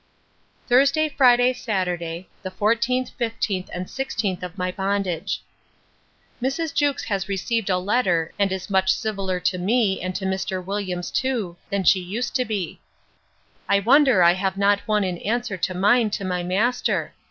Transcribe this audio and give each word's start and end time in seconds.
Thursday, 0.67 1.07
Friday, 1.07 1.53
Saturday, 1.53 2.27
the 2.41 2.49
14th, 2.49 3.11
15th, 3.19 3.69
and 3.71 3.85
16th, 3.85 4.41
of 4.41 4.57
my 4.57 4.71
bondage. 4.71 5.43
Mrs. 6.41 6.73
Jewkes 6.73 7.03
has 7.03 7.29
received 7.29 7.69
a 7.69 7.77
letter, 7.77 8.33
and 8.39 8.51
is 8.51 8.67
much 8.71 8.91
civiller 8.95 9.39
to 9.41 9.59
me, 9.59 10.01
and 10.01 10.15
Mr. 10.15 10.63
Williams 10.65 11.11
too, 11.11 11.55
than 11.69 11.83
she 11.83 11.99
used 11.99 12.33
to 12.37 12.45
be. 12.45 12.79
I 13.69 13.79
wonder 13.79 14.23
I 14.23 14.33
have 14.33 14.57
not 14.57 14.79
one 14.87 15.03
in 15.03 15.19
answer 15.19 15.55
to 15.57 15.75
mine 15.75 16.09
to 16.09 16.25
my 16.25 16.41
master. 16.41 17.13